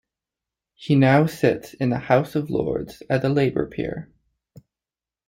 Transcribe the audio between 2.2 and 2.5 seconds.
of